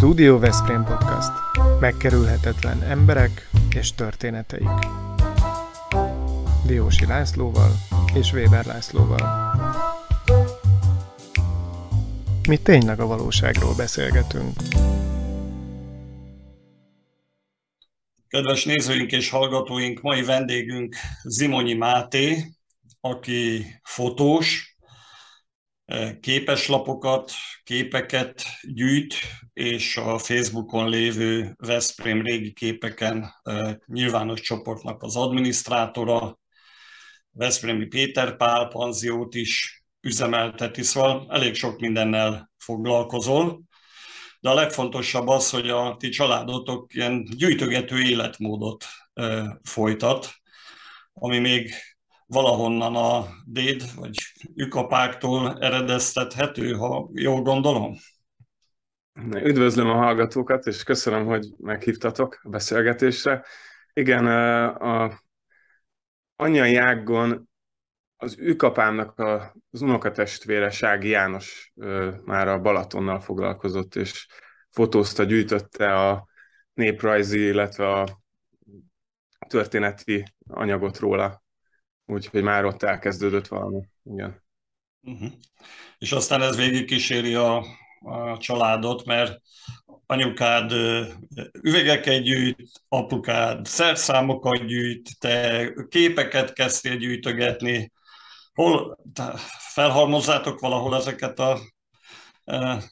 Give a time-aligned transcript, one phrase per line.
[0.00, 1.30] Studio Veszprém Podcast.
[1.80, 4.68] Megkerülhetetlen emberek és történeteik.
[6.66, 7.70] Diósi Lászlóval
[8.14, 9.54] és Weber Lászlóval.
[12.48, 14.52] Mi tényleg a valóságról beszélgetünk.
[18.28, 22.44] Kedves nézőink és hallgatóink, mai vendégünk Zimonyi Máté,
[23.00, 24.69] aki fotós,
[26.20, 27.32] képeslapokat,
[27.62, 29.14] képeket gyűjt,
[29.52, 33.34] és a Facebookon lévő Veszprém régi képeken
[33.86, 36.38] nyilvános csoportnak az adminisztrátora,
[37.30, 43.62] Veszprémi Péter Pál panziót is üzemelteti, szóval elég sok mindennel foglalkozol.
[44.40, 48.84] De a legfontosabb az, hogy a ti családotok ilyen gyűjtögető életmódot
[49.62, 50.34] folytat,
[51.12, 51.74] ami még
[52.30, 54.16] valahonnan a déd vagy
[54.54, 57.96] ükapáktól eredeztethető, ha jól gondolom?
[59.34, 63.44] Üdvözlöm a hallgatókat, és köszönöm, hogy meghívtatok a beszélgetésre.
[63.92, 64.26] Igen,
[64.76, 65.20] a
[66.36, 67.48] anyai ággon
[68.16, 69.18] az ükapámnak
[69.70, 71.72] az unokatestvére Sági János
[72.24, 74.26] már a Balatonnal foglalkozott, és
[74.68, 76.28] fotózta, gyűjtötte a
[76.74, 78.22] néprajzi, illetve a
[79.48, 81.39] történeti anyagot róla
[82.10, 83.80] úgyhogy már ott elkezdődött valami.
[84.04, 84.42] Igen.
[85.02, 85.32] Uh-huh.
[85.98, 87.64] És aztán ez végig kíséri a,
[88.00, 89.40] a családot, mert
[90.06, 90.72] anyukád
[91.62, 97.92] üvegeket gyűjt, apukád szerszámokat gyűjt, te képeket kezdtél gyűjtögetni.
[98.52, 98.98] Hol
[99.72, 101.58] felhalmozzátok valahol ezeket a
[102.44, 102.82] e,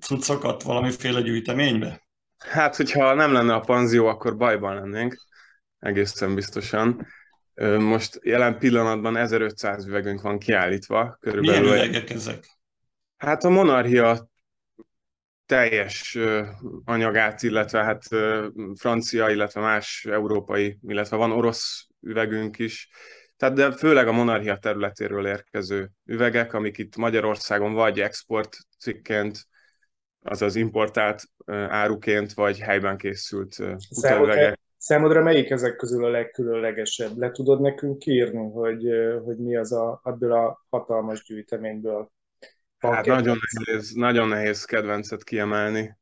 [0.00, 2.06] cuccokat valamiféle gyűjteménybe?
[2.38, 5.16] Hát, hogyha nem lenne a panzió, akkor bajban lennénk,
[5.78, 7.06] egészen biztosan.
[7.78, 11.16] Most jelen pillanatban 1500 üvegünk van kiállítva.
[11.20, 11.60] Körülbelül.
[11.60, 12.44] Milyen üvegek ezek?
[13.16, 14.28] Hát a monarchia
[15.46, 16.18] teljes
[16.84, 18.02] anyagát, illetve hát
[18.74, 22.88] francia, illetve más európai, illetve van orosz üvegünk is.
[23.36, 29.46] Tehát de főleg a monarchia területéről érkező üvegek, amik itt Magyarországon vagy export cikként,
[30.22, 31.22] azaz importált
[31.68, 33.58] áruként, vagy helyben készült
[33.90, 34.58] utólüvegek.
[34.86, 37.18] Számodra melyik ezek közül a legkülönlegesebb?
[37.18, 38.86] Le tudod nekünk írni, hogy,
[39.24, 42.10] hogy mi az a, ebből a hatalmas gyűjteményből?
[42.78, 45.96] Hát nagyon nehéz, nagyon nehéz kedvencet kiemelni.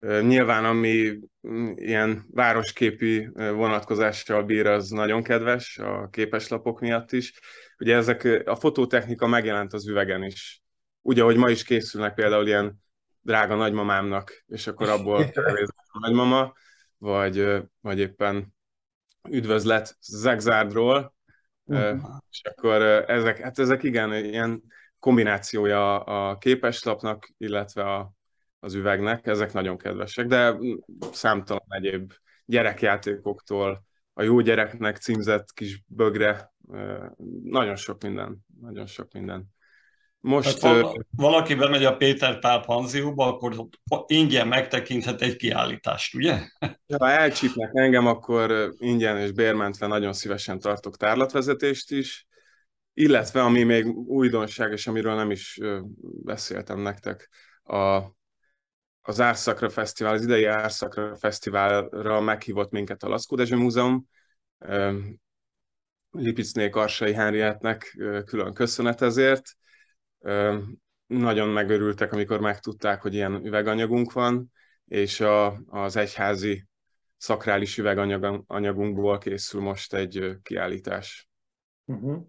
[0.00, 1.18] Nyilván, ami
[1.74, 7.40] ilyen városképi vonatkozással bír, az nagyon kedves, a képeslapok miatt is.
[7.78, 10.62] Ugye ezek, a fototechnika megjelent az üvegen is.
[11.02, 12.82] Ugye, hogy ma is készülnek például ilyen
[13.20, 15.22] drága nagymamámnak, és akkor abból
[15.92, 16.52] a nagymama
[17.00, 18.54] vagy, vagy éppen
[19.28, 21.14] üdvözlet Zegzárdról,
[21.64, 22.00] uh-huh.
[22.30, 24.62] és akkor ezek, hát ezek igen, ilyen
[24.98, 28.12] kombinációja a képeslapnak, illetve a,
[28.58, 30.56] az üvegnek, ezek nagyon kedvesek, de
[31.12, 32.12] számtalan egyéb
[32.44, 36.52] gyerekjátékoktól, a jó gyereknek címzett kis bögre,
[37.42, 39.46] nagyon sok minden, nagyon sok minden.
[40.20, 43.66] Most hát, valaki bemegy a Péter Pál panzióba, akkor
[44.06, 46.48] ingyen megtekinthet egy kiállítást, ugye?
[46.98, 52.26] Ha elcsípnek engem, akkor ingyen és bérmentve nagyon szívesen tartok tárlatvezetést is,
[52.94, 55.58] illetve ami még újdonság, és amiről nem is
[56.24, 57.28] beszéltem nektek,
[57.62, 58.02] a,
[59.02, 64.06] az Árszakra Fesztivál, az idei Árszakra Fesztiválra meghívott minket a Laszkó Dezső Múzeum,
[66.10, 69.42] Lipicné Karsai Henrietnek külön köszönet ezért,
[71.06, 74.52] nagyon megörültek, amikor megtudták, hogy ilyen üveganyagunk van,
[74.84, 76.64] és a, az egyházi
[77.16, 81.28] szakrális üveganyagunkból készül most egy kiállítás.
[81.84, 82.22] Uh-huh.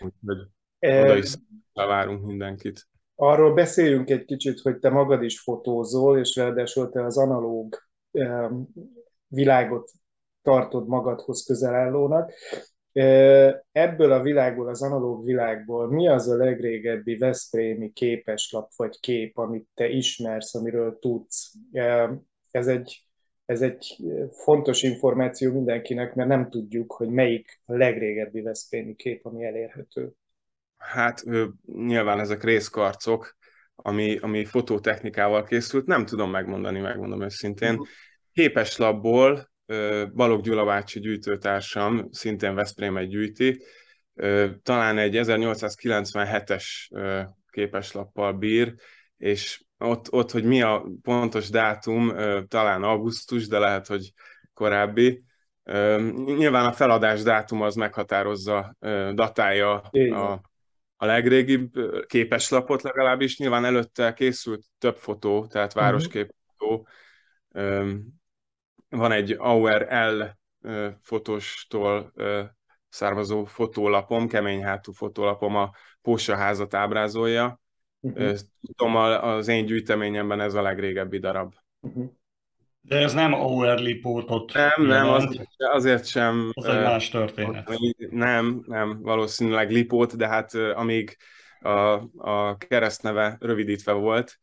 [0.00, 1.34] Úgyhogy oda is
[1.72, 2.88] várunk mindenkit.
[3.14, 7.76] Arról beszéljünk egy kicsit, hogy te magad is fotózol, és ráadásul te az analóg
[9.26, 9.90] világot
[10.42, 12.32] tartod magadhoz közelállónak.
[13.72, 19.68] Ebből a világból, az analóg világból mi az a legrégebbi Veszprémi képeslap vagy kép, amit
[19.74, 21.52] te ismersz, amiről tudsz?
[22.50, 23.06] Ez egy,
[23.46, 23.96] ez egy
[24.30, 30.12] fontos információ mindenkinek, mert nem tudjuk, hogy melyik a legrégebbi Veszprémi kép, ami elérhető.
[30.76, 31.22] Hát
[31.64, 33.36] nyilván ezek részkarcok,
[33.74, 37.70] ami, ami fototechnikával készült, nem tudom megmondani, megmondom őszintén.
[37.70, 37.86] Uh-huh.
[38.32, 39.52] Képeslapból
[40.14, 43.62] Balog Gyula bácsi gyűjtőtársam szintén Veszprémet gyűjti,
[44.62, 46.64] talán egy 1897-es
[47.50, 48.74] képeslappal bír,
[49.16, 52.12] és ott, ott, hogy mi a pontos dátum,
[52.48, 54.12] talán augusztus, de lehet, hogy
[54.54, 55.24] korábbi.
[56.24, 58.76] Nyilván a feladás dátum az meghatározza,
[59.14, 60.40] datálja a,
[60.96, 61.72] a legrégibb
[62.06, 63.38] képeslapot legalábbis.
[63.38, 65.84] Nyilván előtte készült több fotó, tehát mhm.
[65.84, 66.88] városképfotó,
[68.96, 70.22] Van egy Auer L
[71.02, 72.12] fotóstól
[72.88, 75.70] származó fotólapom, kemény hátú fotólapom a
[76.02, 77.60] Pósa házat ábrázolja.
[78.00, 78.38] Uh-huh.
[78.76, 81.54] Tudom, az én gyűjteményemben ez a legrégebbi darab.
[81.80, 82.10] Uh-huh.
[82.80, 86.50] De ez nem Auer lipótot Nem, nem, az, azért sem.
[86.52, 87.70] Az egy más történet.
[88.10, 91.16] Nem, nem, valószínűleg lipót, de hát amíg
[91.60, 91.70] a,
[92.16, 94.38] a keresztneve rövidítve volt,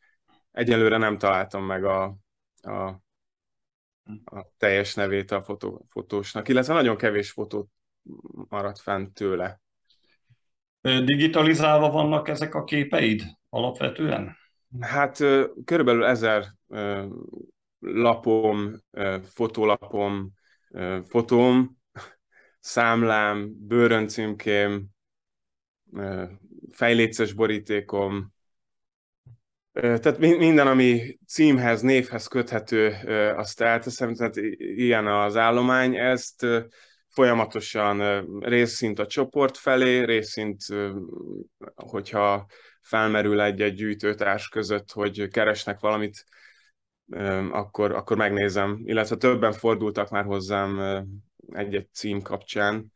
[0.51, 2.15] egyelőre nem találtam meg a,
[2.61, 3.01] a,
[4.25, 7.69] a teljes nevét a fotó, fotósnak, illetve nagyon kevés fotó
[8.49, 9.61] maradt fent tőle.
[10.81, 14.37] Digitalizálva vannak ezek a képeid alapvetően?
[14.79, 15.17] Hát
[15.65, 16.45] körülbelül ezer
[17.79, 18.81] lapom,
[19.23, 20.31] fotólapom,
[21.05, 21.77] fotóm,
[22.59, 24.87] számlám, bőröncímkém,
[26.71, 28.33] fejléces borítékom,
[29.73, 32.95] tehát minden, ami címhez, névhez köthető,
[33.35, 36.45] azt elteszem, tehát ilyen az állomány, ezt
[37.07, 40.61] folyamatosan részint a csoport felé, részint,
[41.75, 42.45] hogyha
[42.81, 46.23] felmerül egy-egy gyűjtőtárs között, hogy keresnek valamit,
[47.51, 48.81] akkor, akkor megnézem.
[48.83, 51.03] Illetve többen fordultak már hozzám
[51.47, 52.91] egy-egy cím kapcsán,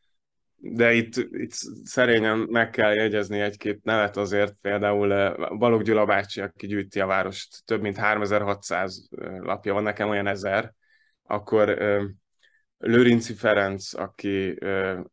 [0.58, 1.52] de itt, itt
[1.84, 7.64] szerényen meg kell jegyezni egy-két nevet azért, például Balogh Gyula bácsi, aki gyűjti a várost,
[7.64, 9.08] több mint 3600
[9.38, 10.72] lapja van, nekem olyan ezer,
[11.22, 11.78] akkor
[12.78, 14.58] Lőrinci Ferenc, aki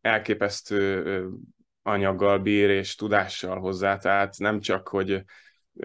[0.02, 1.28] elképesztő
[1.82, 5.24] anyaggal bír és tudással hozzá, tehát nem csak, hogy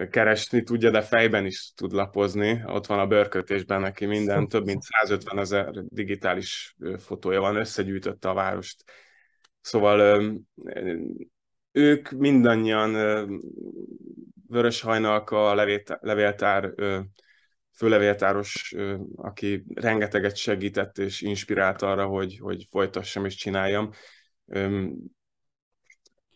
[0.09, 2.61] keresni tudja, de fejben is tud lapozni.
[2.65, 8.33] Ott van a bőrkötésben neki minden, több mint 150 ezer digitális fotója van, összegyűjtötte a
[8.33, 8.83] várost.
[9.61, 10.31] Szóval
[11.71, 12.91] ők mindannyian
[14.47, 15.53] Vörös Hajnalka,
[16.01, 16.73] levéltár,
[17.75, 18.75] főlevéltáros,
[19.15, 23.89] aki rengeteget segített és inspirált arra, hogy, hogy folytassam és csináljam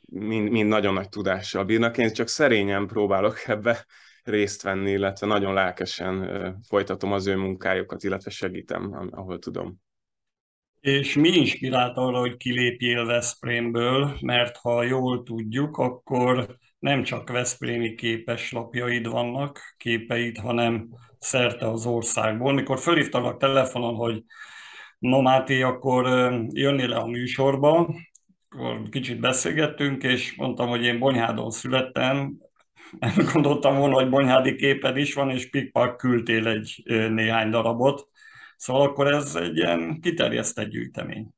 [0.05, 1.97] mind, mind nagyon nagy tudással bírnak.
[1.97, 3.85] Én csak szerényen próbálok ebbe
[4.23, 9.81] részt venni, illetve nagyon lelkesen folytatom az ő munkájukat, illetve segítem, ahol tudom.
[10.83, 17.95] És mi inspirált arra, hogy kilépjél Veszprémből, mert ha jól tudjuk, akkor nem csak Veszprémi
[18.49, 20.87] lapjaid vannak, képeid, hanem
[21.19, 22.53] szerte az országból.
[22.53, 24.23] Mikor fölhívtalak telefonon, hogy
[24.99, 26.05] no Máté, akkor
[26.49, 27.95] jönnél le a műsorba,
[28.49, 32.37] akkor kicsit beszélgettünk, és mondtam, hogy én Bonyhádon születtem,
[32.99, 38.07] nem gondoltam volna, hogy bonyhádi képed is van, és pikpak küldtél egy néhány darabot.
[38.63, 41.29] Szóval akkor ez egy ilyen kiterjesztett gyűjtemény.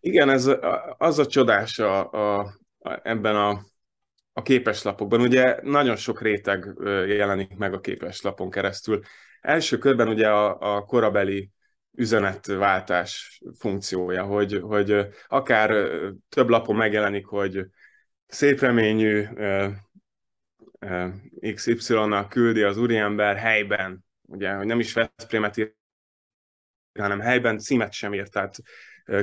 [0.00, 0.50] Igen, ez
[0.98, 2.38] az a csodás a, a,
[2.78, 3.64] a, ebben a,
[4.32, 5.20] a képeslapokban.
[5.20, 6.74] Ugye nagyon sok réteg
[7.06, 9.02] jelenik meg a képeslapon keresztül.
[9.40, 11.50] Első körben ugye a, a korabeli
[11.92, 15.88] üzenetváltás funkciója, hogy, hogy akár
[16.28, 17.66] több lapon megjelenik, hogy
[18.26, 19.26] szép reményű
[21.54, 25.75] XY-nak küldi az úriember helyben, ugye, hogy nem is Veszprémet
[26.98, 28.56] hanem helyben címet sem írt, tehát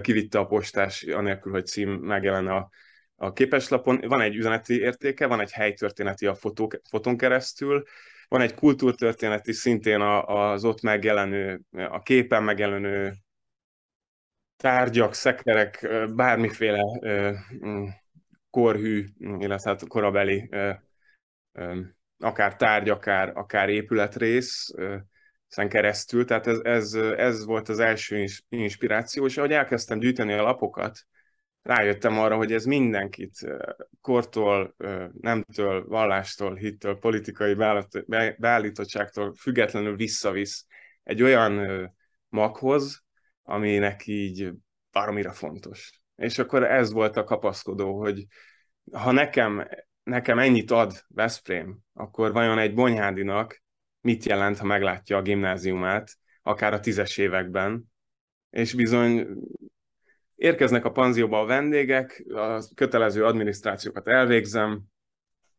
[0.01, 2.69] kivitte a postás, anélkül, hogy cím megjelenne a,
[3.15, 4.01] a képeslapon.
[4.07, 7.83] Van egy üzeneti értéke, van egy helytörténeti a fotó, fotón keresztül,
[8.27, 13.13] van egy kultúrtörténeti, szintén az ott megjelenő, a képen megjelenő
[14.57, 16.81] tárgyak, szekerek, bármiféle
[17.65, 17.85] mm,
[18.49, 20.49] korhű, illetve hát korabeli
[22.17, 24.73] akár tárgy, akár, akár épületrész
[25.57, 30.41] ezen keresztül, tehát ez, ez, ez volt az első inspiráció, és ahogy elkezdtem gyűjteni a
[30.41, 30.99] lapokat,
[31.61, 33.47] rájöttem arra, hogy ez mindenkit
[34.01, 34.75] kortól,
[35.21, 37.55] nemtől, vallástól, hittől, politikai
[38.37, 40.65] beállítottságtól függetlenül visszavisz
[41.03, 41.93] egy olyan
[42.29, 43.03] maghoz,
[43.43, 44.51] aminek így
[44.91, 46.01] baromira fontos.
[46.15, 48.25] És akkor ez volt a kapaszkodó, hogy
[48.91, 49.67] ha nekem,
[50.03, 53.62] nekem ennyit ad Veszprém, akkor vajon egy Bonyhádinak
[54.03, 57.83] mit jelent, ha meglátja a gimnáziumát, akár a tízes években,
[58.49, 59.27] és bizony
[60.43, 64.81] Érkeznek a panzióba a vendégek, a kötelező adminisztrációkat elvégzem,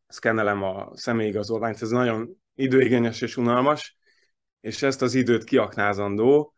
[0.06, 3.96] szkennelem a személyigazolványt, ez nagyon időigényes és unalmas,
[4.60, 6.54] és ezt az időt kiaknázandó.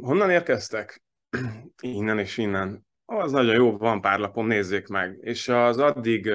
[0.00, 1.02] Honnan érkeztek?
[1.80, 2.86] innen és innen.
[3.04, 5.18] Az nagyon jó, van pár lapom, nézzék meg.
[5.20, 6.32] És az addig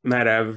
[0.00, 0.54] merev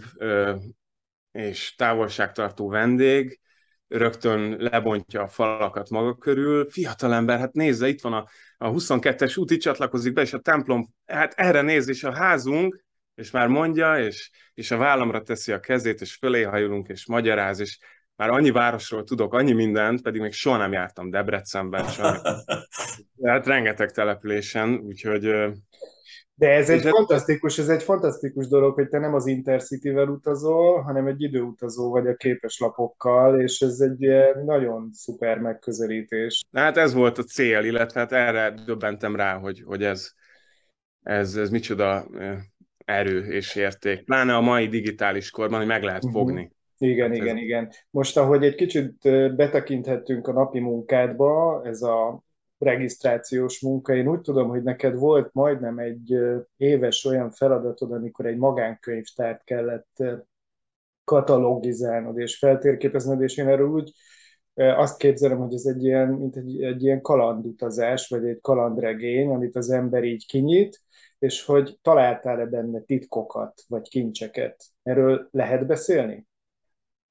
[1.34, 3.40] és távolságtartó vendég
[3.88, 6.70] rögtön lebontja a falakat maga körül.
[6.70, 10.94] Fiatalember, hát nézze, itt van a, a 22-es út, itt csatlakozik be, és a templom,
[11.06, 12.84] hát erre néz, és a házunk,
[13.16, 17.60] és már mondja, és, és a vállamra teszi a kezét, és fölé hajulunk, és magyaráz,
[17.60, 17.78] és
[18.16, 22.44] már annyi városról tudok, annyi mindent, pedig még soha nem jártam Debrecenben, soha.
[23.24, 25.34] hát rengeteg településen, úgyhogy
[26.36, 31.08] de ez egy fantasztikus, ez egy fantasztikus dolog, hogy te nem az Intercity-vel utazol, hanem
[31.08, 34.08] egy időutazó vagy a képeslapokkal, és ez egy
[34.46, 36.44] nagyon szuper megközelítés.
[36.52, 40.12] Hát ez volt a cél, illetve hát erre döbbentem rá, hogy, hogy ez,
[41.04, 42.08] ez, ez micsoda
[42.86, 44.04] erő és érték.
[44.04, 46.14] Pláne a mai digitális korban, hogy meg lehet mhm.
[46.14, 46.42] fogni.
[46.42, 46.92] Uh-huh.
[46.92, 47.42] Igen, hát igen, ez...
[47.42, 47.72] igen.
[47.90, 48.96] Most, ahogy egy kicsit
[49.36, 52.24] betekinthettünk a napi munkádba, ez a
[52.64, 53.96] regisztrációs munka.
[53.96, 56.18] Én úgy tudom, hogy neked volt majdnem egy
[56.58, 60.04] éves olyan feladatod, amikor egy magánkönyvtárt kellett
[61.04, 63.92] katalogizálnod és feltérképezned, és én erről úgy
[64.56, 69.56] azt képzelem, hogy ez egy ilyen, mint egy, egy ilyen kalandutazás, vagy egy kalandregény, amit
[69.56, 70.82] az ember így kinyit,
[71.20, 74.64] és hogy találtál-e benne titkokat, vagy kincseket.
[74.84, 76.28] Erről lehet beszélni?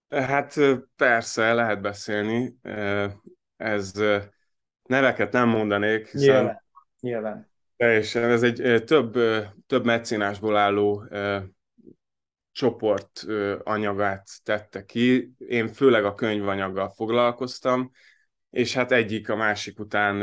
[0.08, 0.54] Hát
[0.96, 2.56] persze, lehet beszélni.
[3.56, 3.92] Ez
[4.82, 6.62] neveket nem mondanék, hiszen nyilván,
[7.00, 7.50] nyilván.
[7.76, 9.18] Teljesen, ez egy több,
[9.66, 11.08] több meccínásból álló
[12.52, 13.24] csoport
[13.62, 15.32] anyagát tette ki.
[15.38, 17.90] Én főleg a könyvanyaggal foglalkoztam,
[18.50, 20.22] és hát egyik a másik után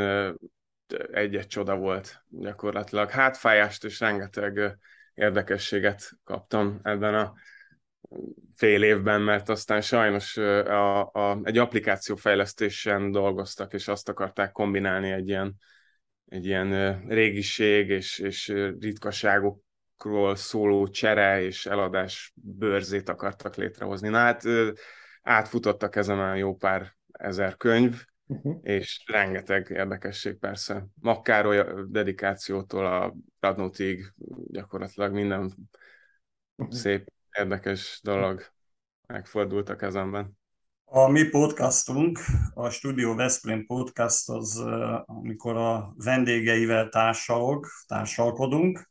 [1.11, 3.09] egy-egy csoda volt gyakorlatilag.
[3.09, 4.77] Hátfájást és rengeteg
[5.13, 7.33] érdekességet kaptam ebben a
[8.55, 15.27] fél évben, mert aztán sajnos a, a, egy applikációfejlesztésen dolgoztak, és azt akarták kombinálni egy
[15.27, 15.55] ilyen,
[16.25, 18.47] egy ilyen régiség és, és
[18.79, 24.09] ritkaságokról szóló csere és eladás bőrzét akartak létrehozni.
[24.09, 24.43] Na hát
[25.21, 28.59] átfutottak ezen a jó pár ezer könyv, uh-huh.
[28.61, 30.85] és rengeteg érdekesség persze.
[31.01, 34.13] Makkáról dedikációtól a Radnotig
[34.47, 35.55] gyakorlatilag minden
[36.55, 36.75] uh-huh.
[36.75, 38.41] szép érdekes dolog
[39.07, 40.37] megfordult a kezemben.
[40.85, 42.19] A mi podcastunk,
[42.53, 44.63] a Studio Veszprém podcast az,
[45.05, 48.89] amikor a vendégeivel társalog, társalkodunk,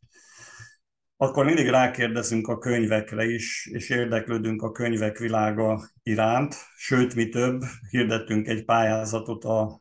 [1.16, 6.54] akkor mindig rákérdezünk a könyvekre is, és érdeklődünk a könyvek világa iránt.
[6.76, 9.80] Sőt, mi több, hirdettünk egy pályázatot a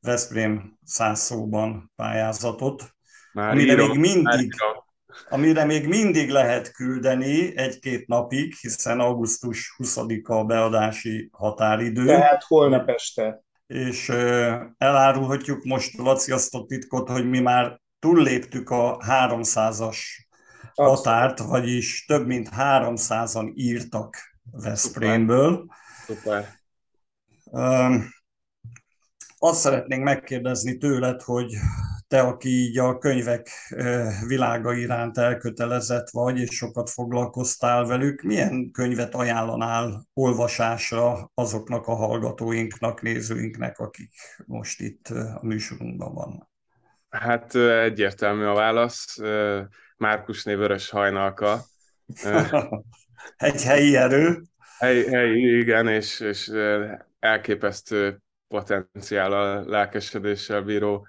[0.00, 2.94] Veszprém száz szóban pályázatot,
[3.32, 4.54] Már amire írom, még mindig,
[5.28, 12.06] amire még mindig lehet küldeni egy-két napig, hiszen augusztus 20-a a beadási határidő.
[12.06, 13.42] Tehát holnap este.
[13.66, 14.08] És
[14.78, 19.96] elárulhatjuk most, Laci, azt a titkot, hogy mi már túlléptük a 300-as
[20.74, 24.16] határt, vagyis több mint 300-an írtak
[24.52, 25.66] Veszprémből.
[26.06, 26.48] Szuper.
[27.44, 28.06] Szuper.
[29.38, 31.54] Azt szeretnénk megkérdezni tőled, hogy
[32.08, 33.48] te, aki így a könyvek
[34.26, 43.02] világa iránt elkötelezett vagy, és sokat foglalkoztál velük, milyen könyvet ajánlanál olvasásra azoknak a hallgatóinknak,
[43.02, 44.10] nézőinknek, akik
[44.46, 46.48] most itt a műsorunkban vannak?
[47.08, 49.16] Hát egyértelmű a válasz.
[49.96, 51.60] Márkusné Vörös Hajnalka.
[53.36, 54.42] Egy helyi erő.
[54.78, 56.52] Hely, helyi, igen, és, és
[57.18, 61.06] elképesztő potenciállal, lelkesedéssel bíró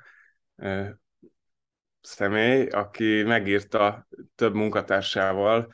[2.02, 5.74] személy, aki megírta több munkatársával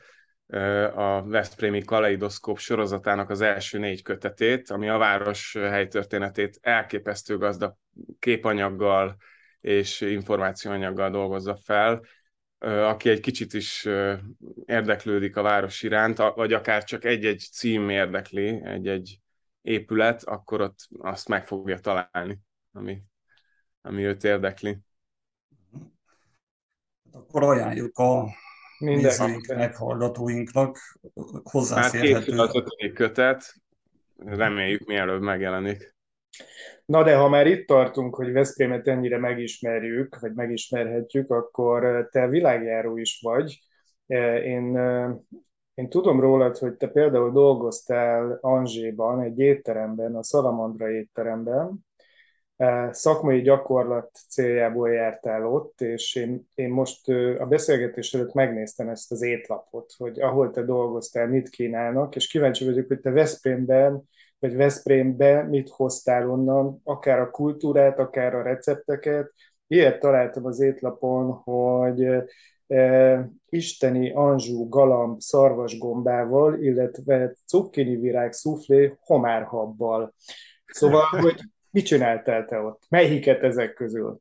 [0.94, 7.74] a Veszprémi Kaleidoszkóp sorozatának az első négy kötetét, ami a város helytörténetét elképesztő gazdag
[8.18, 9.16] képanyaggal
[9.60, 12.04] és információanyaggal dolgozza fel,
[12.58, 13.88] aki egy kicsit is
[14.64, 19.20] érdeklődik a város iránt, vagy akár csak egy-egy cím érdekli, egy-egy
[19.62, 22.38] épület, akkor ott azt meg fogja találni,
[22.72, 23.02] ami,
[23.86, 24.78] ami őt érdekli.
[27.12, 28.26] Akkor ajánljuk a
[28.78, 30.78] nézőinknek, hallgatóinknak
[31.42, 32.36] hozzáférhető.
[32.36, 33.54] Hát a kötet,
[34.16, 35.94] reméljük mielőbb megjelenik.
[36.84, 42.96] Na de ha már itt tartunk, hogy Veszprémet ennyire megismerjük, vagy megismerhetjük, akkor te világjáró
[42.96, 43.60] is vagy.
[44.44, 44.78] Én
[45.76, 51.85] én tudom rólad, hogy te például dolgoztál Anzséban, egy étteremben, a Szalamandra étteremben, e,
[52.90, 57.08] szakmai gyakorlat céljából jártál ott, és én, én most
[57.38, 62.64] a beszélgetés előtt megnéztem ezt az étlapot, hogy ahol te dolgoztál, mit kínálnak, és kíváncsi
[62.64, 64.02] vagyok, hogy te Veszprémben,
[64.38, 69.32] vagy Veszprémbe mit hoztál onnan, akár a kultúrát, akár a recepteket.
[69.66, 72.08] Ilyet találtam az étlapon, hogy
[73.48, 80.14] isteni anzsú galamb szarvasgombával, illetve cukkini virág szuflé homárhabbal.
[80.66, 81.40] Szóval, hogy
[81.76, 82.82] mit csináltál te ott?
[82.88, 84.20] Melyiket ezek közül?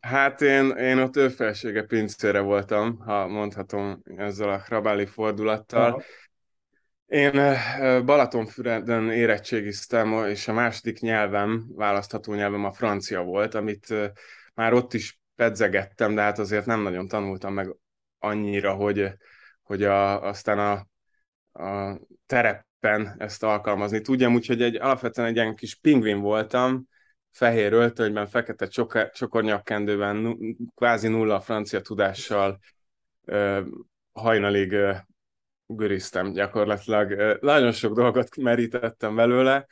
[0.00, 5.90] Hát én, én ott ő felsége pincére voltam, ha mondhatom ezzel a hrabáli fordulattal.
[5.90, 6.02] Aha.
[7.06, 7.32] Én
[8.04, 13.94] Balatonfüreden érettségiztem, és a második nyelvem, választható nyelvem a francia volt, amit
[14.54, 17.76] már ott is pedzegettem, de hát azért nem nagyon tanultam meg
[18.18, 19.12] annyira, hogy,
[19.62, 20.86] hogy a, aztán a,
[21.62, 22.00] a
[22.86, 26.88] terepen ezt alkalmazni tudjam, úgyhogy egy, alapvetően egy ilyen kis pingvin voltam,
[27.32, 28.66] fehér öltönyben, fekete
[29.12, 30.38] csokornyakkendőben,
[30.74, 32.58] kvázi nulla francia tudással
[34.12, 34.76] hajnalig
[35.66, 37.38] göriztem gyakorlatilag.
[37.40, 39.66] Nagyon sok dolgot merítettem belőle.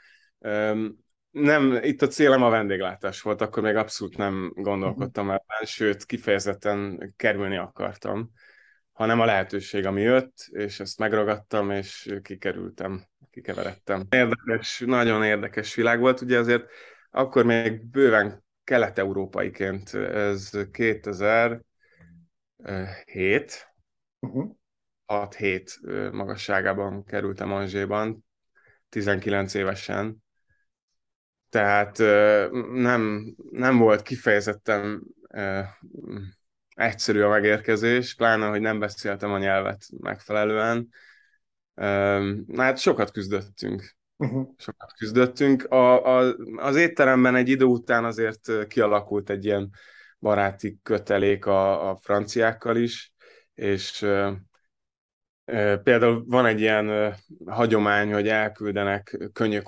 [1.31, 7.13] Nem, itt a célem a vendéglátás volt, akkor még abszolút nem gondolkodtam ebben, sőt, kifejezetten
[7.17, 8.31] kerülni akartam,
[8.95, 14.07] hanem a lehetőség, ami jött, és ezt megragadtam, és kikerültem, kikeveredtem.
[14.11, 16.71] Érdekes, nagyon érdekes világ volt, ugye azért
[17.11, 21.65] akkor még bőven kelet-európaiként, ez 2007,
[24.19, 24.57] uh-huh.
[25.07, 28.25] 6-7 magasságában kerültem Anzséban,
[28.89, 30.17] 19 évesen.
[31.49, 31.99] Tehát
[32.73, 35.03] nem, nem volt kifejezetten
[36.75, 40.89] egyszerű a megérkezés, pláne, hogy nem beszéltem a nyelvet megfelelően.
[42.57, 43.97] Hát sokat küzdöttünk.
[44.17, 44.49] Uh-huh.
[44.57, 45.65] Sokat küzdöttünk.
[45.65, 49.71] A, a, az étteremben egy idő után azért kialakult egy ilyen
[50.19, 53.13] baráti kötelék a, a franciákkal is,
[53.55, 54.07] és
[55.83, 57.17] Például van egy ilyen
[57.47, 59.19] hagyomány, hogy elküldenek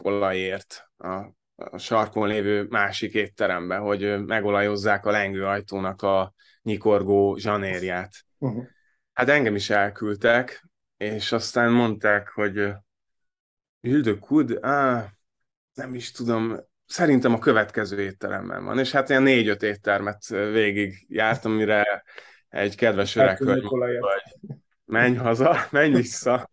[0.02, 1.12] olajért a,
[1.54, 6.32] a sarkon lévő másik étterembe, hogy megolajozzák a lengőajtónak a
[6.66, 8.12] nyikorgó zsanérját.
[8.38, 8.64] Uh-huh.
[9.12, 12.72] Hát engem is elküldtek, és aztán mondták, hogy
[13.80, 15.06] Hilde Kud, á,
[15.74, 16.56] nem is tudom,
[16.86, 18.78] szerintem a következő étteremben van.
[18.78, 22.04] És hát ilyen négy-öt éttermet végig jártam, mire
[22.48, 24.22] egy kedves öreg vagy
[24.84, 26.50] menj haza, menj vissza,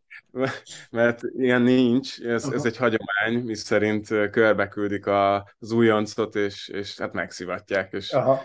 [0.92, 6.98] mert ilyen nincs, ez, ez egy hagyomány, mi szerint körbe küldik az újoncot, és, és
[6.98, 8.42] hát megszivatják, és, Aha.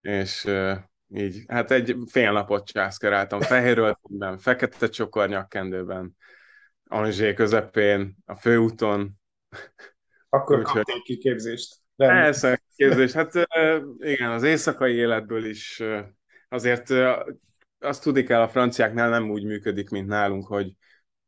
[0.00, 0.50] és
[1.14, 6.16] így, hát egy fél napot császkeráltam, fehér öltönyben, fekete csokor nyakkendőben,
[6.88, 9.12] Anzsé közepén, a főúton.
[10.28, 10.74] Akkor Úgyhogy...
[10.74, 11.76] kaptál kiképzést.
[11.96, 13.12] Persze, képzés.
[13.12, 13.32] Hát
[13.98, 15.82] igen, az éjszakai életből is
[16.48, 16.90] azért
[17.78, 20.72] azt tudni kell, a franciáknál nem úgy működik, mint nálunk, hogy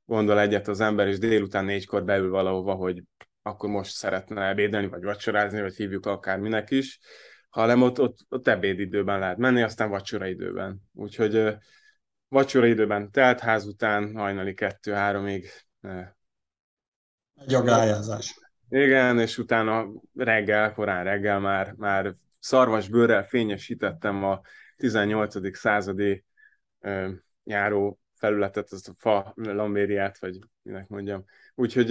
[0.05, 3.03] gondol egyet az ember, és délután négykor beül valahova, hogy
[3.43, 7.01] akkor most szeretne ebédelni, vagy vacsorázni, vagy hívjuk akárminek is,
[7.51, 10.83] hanem ott, ott, ott ebédidőben lehet menni, aztán vacsoraidőben.
[10.93, 11.57] Úgyhogy
[12.29, 15.49] vacsoraidőben telt ház után, hajnali kettő-háromig.
[17.35, 18.39] Egy agályázás.
[18.69, 24.41] Igen, és utána reggel, korán reggel már, már szarvasbőrrel fényesítettem a
[24.77, 25.57] 18.
[25.57, 26.25] századi
[27.45, 31.25] járó felületet, ezt a fa lambériát, vagy minek mondjam.
[31.55, 31.91] Úgyhogy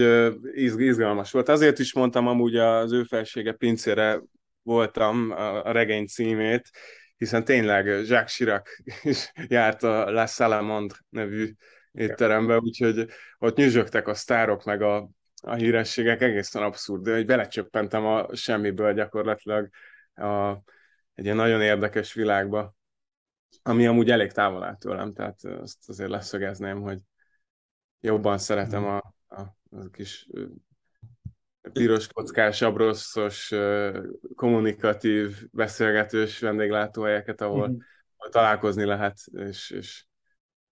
[0.53, 1.49] izgalmas volt.
[1.49, 4.21] Azért is mondtam amúgy az ő felsége pincére
[4.63, 6.69] voltam a regény címét,
[7.17, 8.69] hiszen tényleg Jacques Chirac
[9.03, 11.53] is járt a La Salamandre nevű
[11.91, 15.09] étterembe, úgyhogy ott nyüzsögtek a sztárok, meg a,
[15.41, 19.69] a hírességek, egészen abszurd, de hogy belecsöppentem a semmiből gyakorlatilag
[20.13, 20.49] a,
[21.13, 22.77] egy ilyen nagyon érdekes világba
[23.61, 26.99] ami amúgy elég távol áll tőlem, tehát azt azért leszögezném, hogy
[27.99, 30.27] jobban szeretem a, a, a kis
[31.73, 33.53] piros kockás, abroszos,
[34.35, 37.63] kommunikatív, beszélgetős vendéglátóhelyeket, ahol,
[38.17, 40.05] ahol találkozni lehet, és, és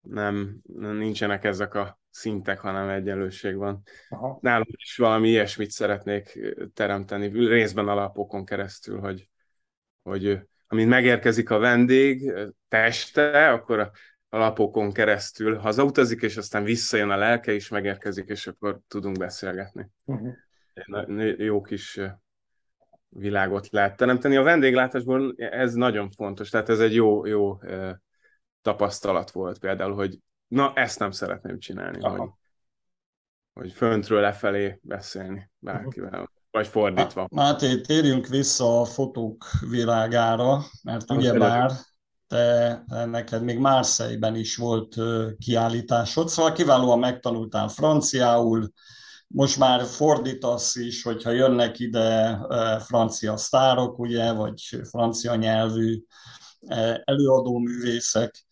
[0.01, 3.81] nem, nincsenek ezek a szintek, hanem egyenlőség van.
[4.09, 4.37] Aha.
[4.41, 6.39] Nálam is valami ilyesmit szeretnék
[6.73, 9.29] teremteni, részben alapokon keresztül, hogy,
[10.03, 12.33] hogy amint megérkezik a vendég
[12.67, 13.91] teste, akkor
[14.29, 19.89] a lapokon keresztül hazautazik, és aztán visszajön a lelke, és megérkezik, és akkor tudunk beszélgetni.
[20.03, 20.35] Uh-huh.
[21.37, 21.99] Jó kis
[23.09, 24.35] világot lehet teremteni.
[24.35, 27.59] A vendéglátásból ez nagyon fontos, tehát ez egy jó, jó
[28.61, 32.29] tapasztalat volt például, hogy na, ezt nem szeretném csinálni, hogy,
[33.53, 36.31] hogy föntről lefelé beszélni bárkivel.
[36.51, 37.27] Vagy fordítva.
[37.31, 41.71] Máté, térjünk vissza a fotók világára, mert ugye már
[42.27, 44.95] te, neked még Márszejben is volt
[45.37, 48.71] kiállításod, szóval kiválóan megtanultál franciául,
[49.27, 52.39] most már fordítasz is, hogyha jönnek ide
[52.79, 56.03] francia sztárok, ugye, vagy francia nyelvű
[57.03, 58.45] előadó művészek,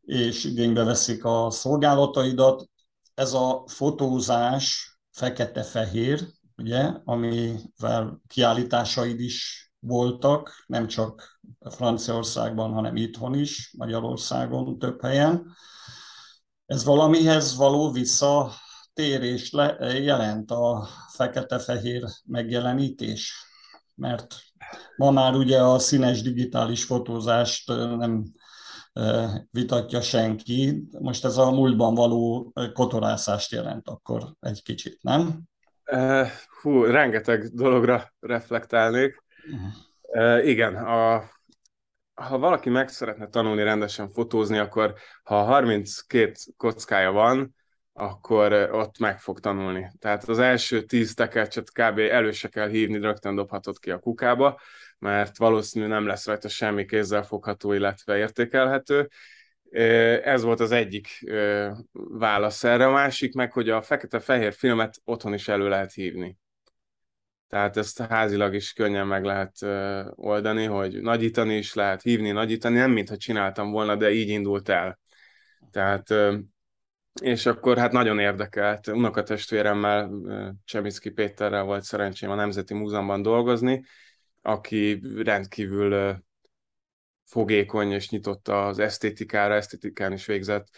[0.00, 2.68] és igénybe veszik a szolgálataidat.
[3.14, 13.74] Ez a fotózás fekete-fehér, ugye, amivel kiállításaid is voltak, nem csak Franciaországban, hanem itthon is,
[13.78, 15.54] Magyarországon több helyen.
[16.66, 18.52] Ez valamihez való vissza
[18.96, 23.34] térés le, jelent a fekete-fehér megjelenítés?
[23.94, 24.34] Mert
[24.96, 28.24] ma már ugye a színes digitális fotózást nem
[29.50, 30.86] vitatja senki.
[31.00, 35.42] Most ez a múltban való kotorászást jelent akkor egy kicsit, nem?
[36.62, 39.22] Hú, rengeteg dologra reflektálnék.
[40.42, 41.30] Igen, a,
[42.14, 47.54] ha valaki meg szeretne tanulni rendesen fotózni, akkor ha 32 kockája van,
[47.98, 49.90] akkor ott meg fog tanulni.
[49.98, 51.98] Tehát az első 10 tekercset kb.
[51.98, 54.60] elő se kell hívni, rögtön dobhatod ki a kukába,
[54.98, 59.08] mert valószínű nem lesz rajta semmi kézzel fogható, illetve értékelhető.
[60.22, 61.08] Ez volt az egyik
[61.92, 62.86] válasz erre.
[62.86, 66.38] A másik meg, hogy a fekete-fehér filmet otthon is elő lehet hívni.
[67.48, 69.52] Tehát ezt házilag is könnyen meg lehet
[70.14, 74.98] oldani, hogy nagyítani is lehet, hívni, nagyítani, nem mintha csináltam volna, de így indult el.
[75.70, 76.14] Tehát,
[77.20, 78.86] és akkor hát nagyon érdekelt.
[78.86, 80.10] Unokatestvéremmel,
[80.64, 83.84] Csemiszki Péterrel volt szerencsém a Nemzeti Múzeumban dolgozni,
[84.42, 86.16] aki rendkívül
[87.24, 90.68] fogékony és nyitott az esztétikára, esztétikán is végzett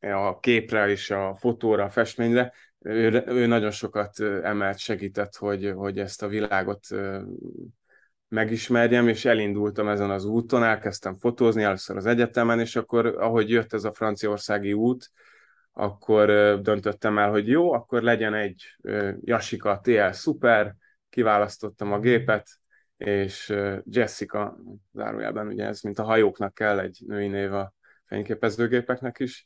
[0.00, 2.52] a képre és a fotóra, a festményre.
[2.78, 6.86] Ő, ő nagyon sokat emelt, segített, hogy, hogy ezt a világot
[8.28, 13.72] megismerjem, és elindultam ezen az úton, elkezdtem fotózni először az egyetemen, és akkor, ahogy jött
[13.72, 15.10] ez a franciaországi út,
[15.72, 16.26] akkor
[16.60, 18.76] döntöttem el, hogy jó, akkor legyen egy
[19.20, 20.74] Jasika TL Super,
[21.08, 22.48] kiválasztottam a gépet,
[22.96, 24.56] és Jessica,
[24.92, 27.72] zárójelben ugye ez, mint a hajóknak kell egy női név a
[28.04, 29.44] fényképezőgépeknek is,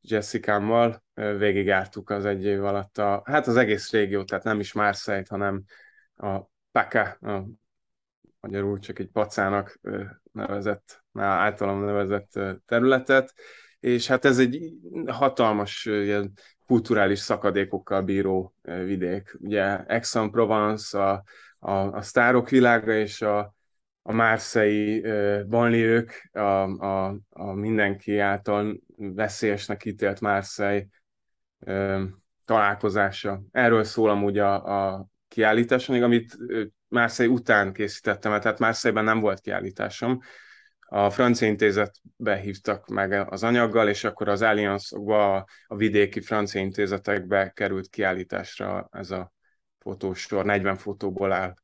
[0.00, 5.24] Jessica-mmal végigjártuk az egy év alatt a, hát az egész régiót, tehát nem is marseille
[5.28, 5.62] hanem
[6.16, 6.40] a
[6.72, 7.44] Paka, a
[8.40, 9.80] magyarul csak egy pacának
[10.32, 13.34] nevezett, általam nevezett területet,
[13.80, 14.72] és hát ez egy
[15.06, 16.32] hatalmas ilyen
[16.66, 19.36] kulturális szakadékokkal bíró vidék.
[19.40, 21.22] Ugye Aix-en-Provence, a,
[21.58, 23.54] a, a sztárok világa és a,
[24.02, 25.04] a márszei
[25.48, 30.88] banliők, a, a, a mindenki által veszélyesnek ítélt Márszei
[32.44, 33.42] találkozása.
[33.50, 36.36] Erről szól amúgy a, a kiállítás, amit
[36.88, 40.20] Márszei után készítettem, tehát Márszeiben nem volt kiállításom,
[40.90, 46.60] a francia intézetbe hívtak meg az anyaggal, és akkor az Allianzokba, a, a vidéki francia
[46.60, 49.32] intézetekbe került kiállításra ez a
[49.78, 51.54] fotósor, 40 fotóból áll.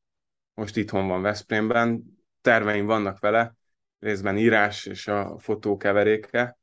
[0.53, 2.03] Most itthon van Veszprémben,
[2.41, 3.55] terveim vannak vele,
[3.99, 6.57] részben írás és a fotó keveréke.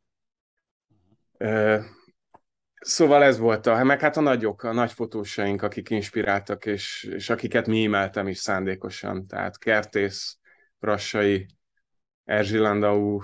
[2.84, 7.30] Szóval ez volt a, meg hát a nagyok, a nagy fotósaink, akik inspiráltak, és, és
[7.30, 10.38] akiket mi imeltem is szándékosan, tehát Kertész,
[10.78, 11.46] Brassai,
[12.24, 13.20] Erzsi Landau,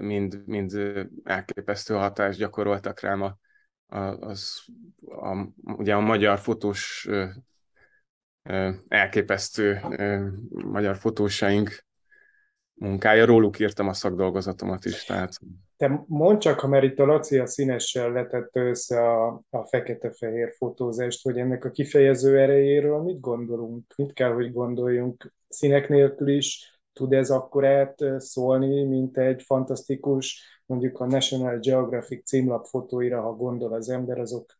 [0.00, 3.38] mind, mind elképesztő hatást gyakoroltak rám a,
[3.86, 4.64] a, az,
[5.06, 7.08] a, ugye a magyar fotós
[8.88, 9.80] elképesztő
[10.50, 11.84] magyar fotósaink
[12.80, 15.04] munkája, róluk írtam a szakdolgozatomat is.
[15.04, 15.32] Tehát...
[15.76, 20.54] Te mondd csak, ha mert itt a Laci a színessel letette össze a, a fekete-fehér
[20.56, 26.80] fotózást, hogy ennek a kifejező erejéről mit gondolunk, mit kell, hogy gondoljunk színek nélkül is,
[26.92, 33.32] tud ez akkor át szólni, mint egy fantasztikus, mondjuk a National Geographic címlap fotóira, ha
[33.32, 34.58] gondol az ember, azok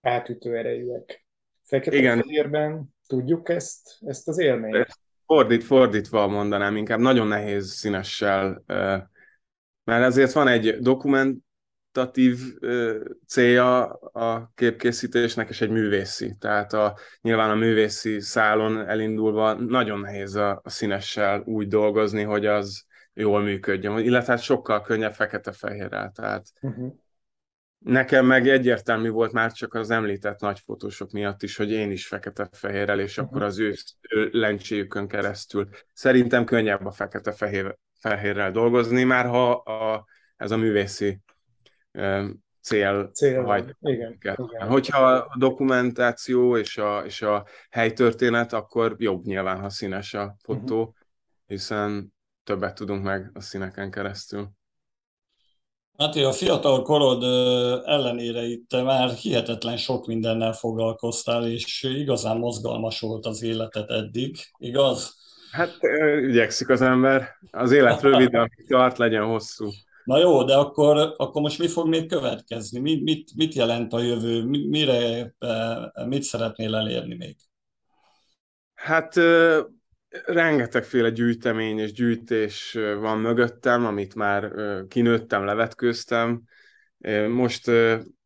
[0.00, 1.26] átütő erejűek.
[1.62, 5.04] Fekete-fehérben tudjuk ezt, ezt az élményt?
[5.26, 8.62] Fordít, fordítva mondanám, inkább nagyon nehéz színessel,
[9.84, 11.44] mert ezért van egy dokument,
[11.96, 12.38] meditatív
[13.26, 16.36] célja a képkészítésnek, és egy művészi.
[16.38, 22.46] Tehát a, nyilván a művészi szálon elindulva nagyon nehéz a, a színessel úgy dolgozni, hogy
[22.46, 26.10] az jól működjön, illetve hát sokkal könnyebb fekete-fehérrel.
[26.14, 26.94] Tehát uh-huh.
[27.86, 32.06] Nekem meg egyértelmű volt már csak az említett nagy fotósok miatt is, hogy én is
[32.06, 33.74] fekete-fehérrel, és akkor az ő,
[34.30, 35.68] lencséjükön keresztül.
[35.92, 40.04] Szerintem könnyebb a fekete-fehérrel dolgozni, már ha a,
[40.36, 41.20] ez a művészi
[42.60, 43.74] cél, cél vagy.
[43.80, 44.36] Igen, igen.
[44.68, 50.78] Hogyha a dokumentáció és a, és a helytörténet, akkor jobb nyilván, ha színes a fotó,
[50.78, 50.94] uh-huh.
[51.46, 54.50] hiszen többet tudunk meg a színeken keresztül.
[55.98, 57.22] Hát a fiatal korod
[57.86, 65.14] ellenére itt már hihetetlen sok mindennel foglalkoztál, és igazán mozgalmas volt az életed eddig, igaz?
[65.50, 65.78] Hát
[66.28, 67.28] igyekszik az ember.
[67.50, 69.68] Az élet rövid, amíg tart, legyen hosszú.
[70.04, 72.80] Na jó, de akkor, akkor most mi fog még következni?
[72.80, 74.44] Mi, mit, mit jelent a jövő?
[74.44, 75.34] Mire,
[76.06, 77.36] mit szeretnél elérni még?
[78.74, 79.14] Hát
[80.24, 84.52] rengetegféle gyűjtemény és gyűjtés van mögöttem, amit már
[84.88, 86.42] kinőttem, levetkőztem.
[87.28, 87.70] Most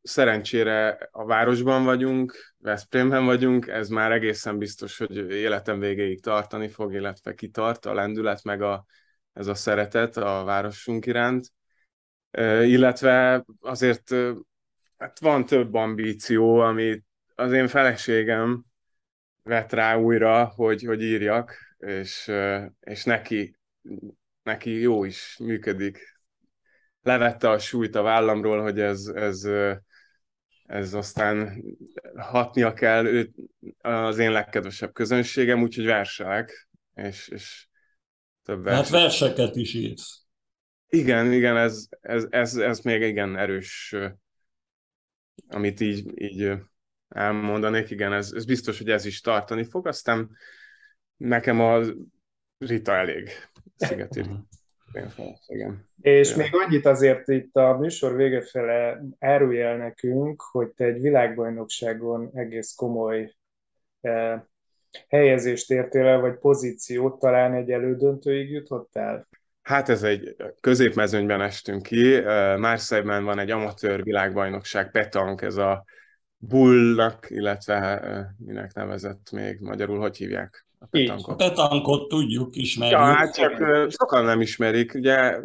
[0.02, 6.94] szerencsére a városban vagyunk, Veszprémben vagyunk, ez már egészen biztos, hogy életem végéig tartani fog,
[6.94, 8.84] illetve kitart a lendület, meg a,
[9.32, 11.52] ez a szeretet a városunk iránt.
[12.62, 14.14] Illetve azért
[14.98, 18.64] hát van több ambíció, amit az én feleségem
[19.42, 22.32] vett rá újra, hogy, hogy írjak, és,
[22.80, 23.56] és neki,
[24.42, 26.18] neki jó is működik.
[27.02, 29.48] Levette a súlyt a vállamról, hogy ez, ez,
[30.66, 31.62] ez aztán
[32.16, 33.34] hatnia kell őt,
[33.78, 37.68] az én legkedvesebb közönségem, úgyhogy verselek, és, és
[38.42, 38.82] több verset.
[38.82, 40.24] Hát verseket is írsz.
[40.88, 43.96] Igen, igen, ez, ez, ez, ez még igen erős,
[45.48, 46.52] amit így, így
[47.08, 50.30] elmondanék, igen, ez, ez biztos, hogy ez is tartani fog, aztán
[51.20, 51.80] nekem a
[52.58, 53.28] Rita elég,
[53.76, 54.22] Szigeti
[55.46, 55.88] igen.
[56.00, 56.36] És ja.
[56.36, 62.30] még annyit azért itt a műsor vége fele árulj el nekünk, hogy te egy világbajnokságon
[62.34, 63.34] egész komoly
[64.00, 64.40] eh,
[65.08, 69.28] helyezést értél el, vagy pozíciót, talán egy elődöntőig jutottál?
[69.62, 72.20] Hát ez egy középmezőnyben estünk ki.
[72.56, 75.84] Marseille-ben van egy amatőr világbajnokság, Petank, ez a
[76.36, 80.66] bullnak, illetve minek nevezett még magyarul, hogy hívják?
[80.82, 81.36] A petankot.
[81.36, 82.98] Petankot tudjuk, ismerjük.
[82.98, 83.56] Ja, hát csak
[83.90, 84.94] sokan nem ismerik.
[84.94, 85.40] Ugye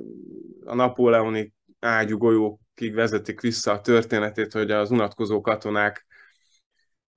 [0.66, 6.06] a napóleoni ágyú golyókig vezetik vissza a történetét, hogy az unatkozó katonák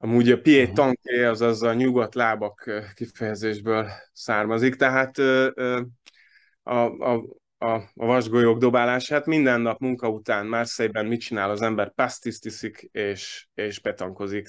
[0.00, 7.14] Amúgy a pied tanké, azaz a nyugodt lábak kifejezésből származik, tehát a, a,
[7.58, 11.94] a, a vasgolyók dobálását minden nap munka után Marseille-ben mit csinál az ember?
[11.94, 14.48] Pastis tiszik és, és betankozik.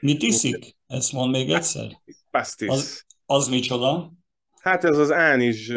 [0.00, 0.76] Mit iszik?
[0.86, 1.90] Ezt mond még egyszer.
[2.30, 2.68] Pastis.
[2.68, 4.12] Az, az micsoda?
[4.60, 5.72] Hát ez az ánizs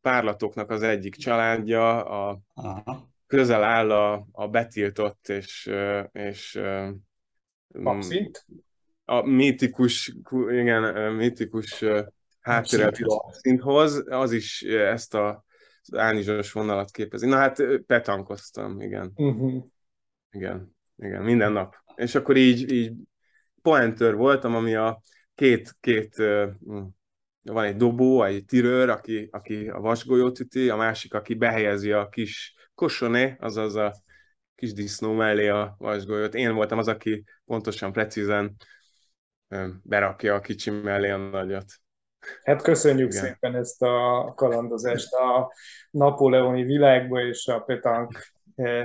[0.00, 3.10] párlatoknak az egyik családja, a, Aha.
[3.26, 5.70] közel áll a, a betiltott és,
[6.12, 6.60] és
[7.82, 8.46] Abszint?
[9.04, 10.14] A mítikus,
[10.50, 11.84] igen, mítikus
[12.40, 12.98] hátteret
[13.30, 15.44] szinthoz, az is ezt a
[15.82, 17.26] az ánizsos vonalat képezi.
[17.26, 19.12] Na hát petankoztam, igen.
[19.14, 19.64] Uh-huh.
[20.30, 21.74] Igen, igen, minden nap.
[21.94, 22.92] És akkor így, így
[23.62, 25.00] poentőr voltam, ami a
[25.40, 26.82] két, két hm,
[27.42, 32.08] van egy dobó, egy tirőr, aki, aki a vasgolyót üti, a másik, aki behelyezi a
[32.08, 33.94] kis kosoné, azaz a
[34.54, 36.34] kis disznó mellé a vasgolyót.
[36.34, 38.56] Én voltam az, aki pontosan, precízen
[39.82, 41.64] berakja a kicsi mellé a nagyot.
[42.42, 43.24] Hát köszönjük Igen.
[43.24, 45.52] szépen ezt a kalandozást a
[45.90, 48.32] napoleoni világba és a petank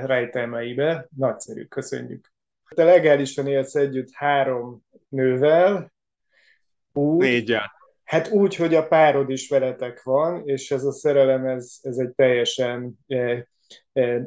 [0.06, 1.08] rejtelmeibe.
[1.15, 2.32] Nagyszerű, köszönjük.
[2.76, 5.94] Te legálisan élsz együtt három nővel.
[6.95, 7.58] Úgy.
[8.03, 12.10] Hát úgy, hogy a párod is veletek van, és ez a szerelem, ez, ez egy
[12.10, 12.99] teljesen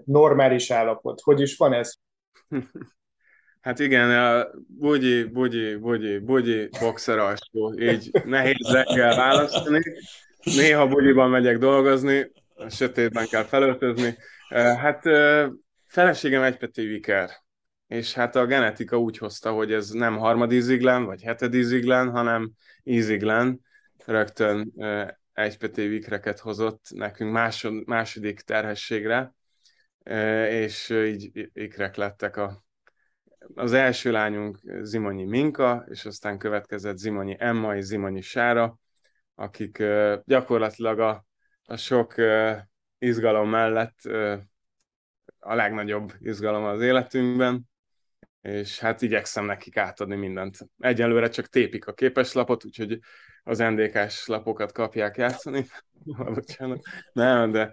[0.04, 1.20] normális állapot.
[1.20, 1.92] Hogy is van ez?
[3.61, 9.83] Hát igen, a bugyi, bugyi, bugyi, bugyi, boxer alsó, így nehéz reggel választani.
[10.44, 14.16] Néha bugyiban megyek dolgozni, a sötétben kell felöltözni.
[14.48, 15.02] Hát
[15.87, 17.31] feleségem egypetű viker,
[17.88, 22.51] és hát a genetika úgy hozta, hogy ez nem harmadíziglen, vagy hetedíziglen, hanem
[22.83, 23.61] íziglen.
[24.05, 24.72] Rögtön
[25.33, 29.35] egypetű vikreket hozott nekünk másod, második terhességre,
[30.48, 32.66] és így ikrek lettek a
[33.55, 38.79] az első lányunk Zimonyi Minka, és aztán következett Zimonyi Emma és Zimonyi Sára,
[39.35, 39.83] akik
[40.24, 41.24] gyakorlatilag a,
[41.64, 42.14] a sok
[42.98, 43.98] izgalom mellett
[45.38, 47.68] a legnagyobb izgalom az életünkben,
[48.42, 50.59] és hát igyekszem nekik átadni mindent.
[50.79, 52.98] Egyelőre csak tépik a képeslapot, úgyhogy
[53.42, 55.66] az NDK-s lapokat kapják játszani.
[56.35, 56.81] Bocsánat.
[57.12, 57.70] Nem, de,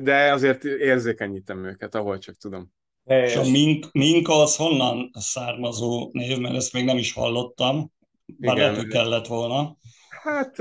[0.00, 2.72] de azért érzékenyítem őket, ahol csak tudom.
[3.04, 7.92] És a mink, minka az honnan származó név, mert ezt még nem is hallottam,
[8.26, 9.76] bár lehet, hogy kellett volna.
[10.22, 10.56] Hát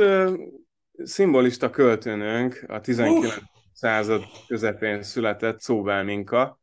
[1.03, 3.25] szimbolista költőnünk, a 19.
[3.25, 3.43] Uh.
[3.73, 6.61] század közepén született Szóbel Minka.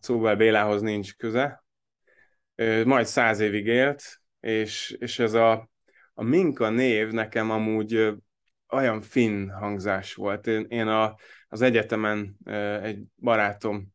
[0.00, 1.64] Szóbel Bélához nincs köze.
[2.84, 4.02] Majd száz évig élt,
[4.40, 5.70] és, és ez a,
[6.14, 8.12] a Minka név nekem amúgy
[8.68, 10.46] olyan finn hangzás volt.
[10.46, 11.16] Én, én a,
[11.48, 12.36] az egyetemen
[12.82, 13.88] egy barátom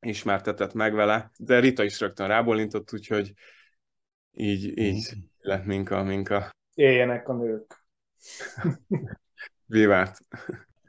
[0.00, 3.32] ismertetett meg vele, de Rita is rögtön rábólintott, úgyhogy
[4.30, 5.20] így, így mm.
[5.38, 6.50] lett minka, minka.
[6.74, 7.84] Éljenek a nők.
[9.66, 10.18] Vivát.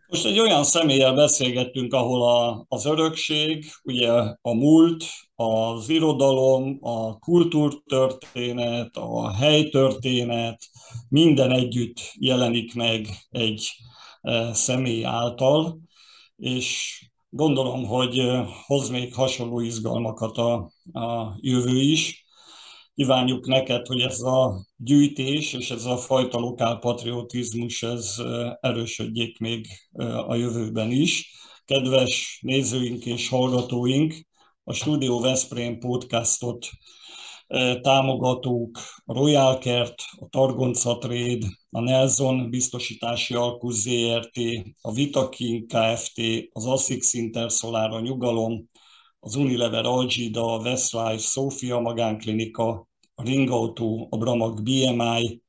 [0.10, 5.04] Most egy olyan személlyel beszélgettünk, ahol a, az örökség, ugye a múlt,
[5.36, 10.60] az irodalom, a kultúrtörténet, a helytörténet,
[11.10, 13.72] minden együtt jelenik meg egy
[14.22, 15.80] e, személy által,
[16.36, 17.00] és
[17.32, 18.22] Gondolom, hogy
[18.66, 20.54] hoz még hasonló izgalmakat a,
[20.94, 22.26] a jövő is.
[23.00, 28.16] Kívánjuk neked, hogy ez a gyűjtés és ez a fajta lokál patriotizmus ez
[28.60, 29.68] erősödjék még
[30.28, 31.32] a jövőben is.
[31.66, 34.14] Kedves nézőink és hallgatóink,
[34.64, 36.68] a Studio Veszprém podcastot
[37.82, 44.40] támogatók, a Royal Kert, a Targonca Trade, a Nelson Biztosítási Alkus ZRT,
[44.82, 48.70] a Vitakin Kft., az Asix Intersolar, a Nyugalom,
[49.20, 52.89] az Unilever Algida, a Westlife Sofia Magánklinika,
[53.20, 55.42] a Ringauto, a Bramag BMI,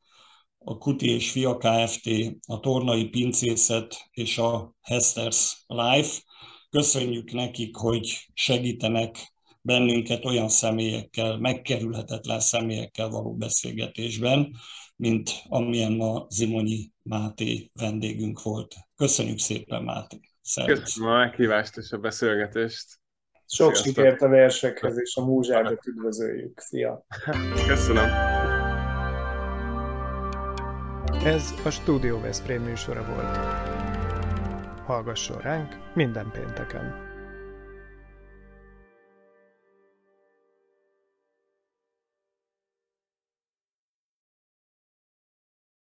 [0.59, 2.09] a Kuti és Fia Kft.,
[2.47, 6.23] a Tornai Pincészet és a Hesters Life.
[6.71, 14.57] Köszönjük nekik, hogy segítenek bennünket olyan személyekkel, megkerülhetetlen személyekkel való beszélgetésben,
[14.97, 18.75] mint amilyen a Zimonyi Máté vendégünk volt.
[18.97, 20.21] Köszönjük szépen, Máté!
[20.41, 20.79] Szervusz.
[20.79, 23.00] Köszönöm a meghívást és a beszélgetést!
[23.53, 23.95] Sok Sziasztok.
[23.95, 26.61] sikert a versekhez, és a múzsádat üdvözöljük.
[26.61, 27.07] Szia!
[27.67, 28.09] Köszönöm!
[31.25, 33.37] Ez a Studio Veszprém műsora volt.
[34.87, 37.10] Hallgasson ránk minden pénteken!